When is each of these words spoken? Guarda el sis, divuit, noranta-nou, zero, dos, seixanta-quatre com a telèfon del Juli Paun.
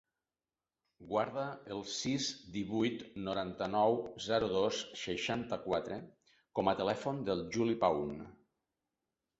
Guarda 1.09 1.43
el 1.75 1.83
sis, 1.97 2.29
divuit, 2.55 3.03
noranta-nou, 3.27 4.01
zero, 4.29 4.49
dos, 4.57 4.81
seixanta-quatre 5.05 6.01
com 6.61 6.75
a 6.75 6.77
telèfon 6.83 7.23
del 7.31 7.47
Juli 7.59 7.79
Paun. 7.87 8.19